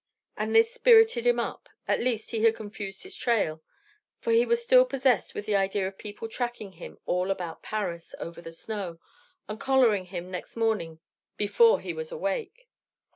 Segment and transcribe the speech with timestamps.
[0.35, 3.61] And this spirited him up; at least he had confused his trail;
[4.19, 8.15] for he was still possessed with the idea of people tracking him all about Paris
[8.19, 8.97] over the snow,
[9.47, 10.99] and collaring him next morning
[11.37, 12.67] before he was awake.